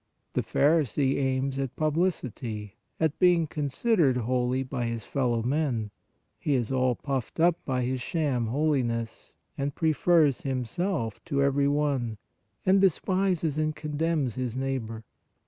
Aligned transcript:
The 0.33 0.41
pharisee 0.41 1.17
aims 1.19 1.59
at 1.59 1.75
publicity, 1.75 2.73
at 2.99 3.19
being 3.19 3.45
consid 3.45 3.99
ered 3.99 4.15
holy 4.17 4.63
by 4.63 4.87
his 4.87 5.05
fellow 5.05 5.43
men; 5.43 5.91
he 6.39 6.55
is 6.55 6.71
all 6.71 6.95
puffed 6.95 7.39
up 7.39 7.63
by 7.65 7.83
his 7.83 8.01
sham 8.01 8.47
holiness, 8.47 9.31
and 9.59 9.75
prefers 9.75 10.41
himself 10.41 11.23
to 11.25 11.43
every 11.43 11.67
one, 11.67 12.17
and 12.65 12.81
despises 12.81 13.59
and 13.59 13.75
condemns 13.75 14.33
his 14.33 14.57
neighbor. 14.57 15.03